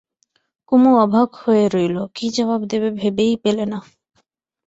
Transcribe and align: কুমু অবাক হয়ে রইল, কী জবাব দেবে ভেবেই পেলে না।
কুমু 0.71 0.91
অবাক 1.03 1.29
হয়ে 1.41 1.65
রইল, 1.73 1.97
কী 2.15 2.25
জবাব 2.35 2.61
দেবে 2.71 2.89
ভেবেই 2.99 3.33
পেলে 3.43 3.65
না। 3.65 3.79